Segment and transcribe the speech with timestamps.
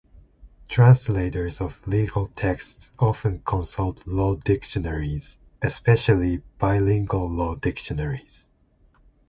[0.67, 8.49] Translators of legal texts often consult law dictionaries, especially bilingual law dictionaries.